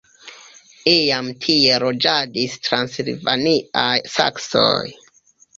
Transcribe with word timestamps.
Iam 0.93 1.27
tie 1.45 1.75
loĝadis 1.83 2.57
transilvaniaj 2.69 3.87
saksoj. 4.19 4.83